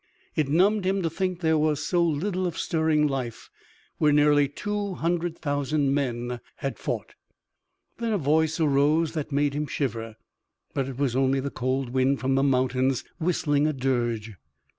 It 0.35 0.47
numbed 0.49 0.83
him 0.83 1.03
to 1.03 1.11
think 1.11 1.41
there 1.41 1.59
was 1.59 1.85
so 1.85 2.03
little 2.03 2.47
of 2.47 2.57
stirring 2.57 3.05
life, 3.05 3.51
where 3.99 4.11
nearly 4.11 4.47
two 4.47 4.95
hundred 4.95 5.37
thousand 5.37 5.93
men 5.93 6.39
had 6.55 6.79
fought. 6.79 7.13
Then 7.99 8.11
a 8.11 8.17
voice 8.17 8.59
arose 8.59 9.11
that 9.11 9.31
made 9.31 9.53
him 9.53 9.67
shiver. 9.67 10.15
But 10.73 10.87
it 10.87 10.97
was 10.97 11.15
only 11.15 11.39
the 11.39 11.51
cold 11.51 11.91
wind 11.91 12.19
from 12.19 12.33
the 12.33 12.41
mountains 12.41 13.03
whistling 13.19 13.67
a 13.67 13.73
dirge. 13.73 14.33